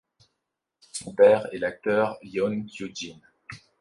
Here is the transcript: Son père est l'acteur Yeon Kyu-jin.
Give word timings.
Son 0.93 1.13
père 1.13 1.45
est 1.53 1.59
l'acteur 1.59 2.17
Yeon 2.23 2.63
Kyu-jin. 2.65 3.19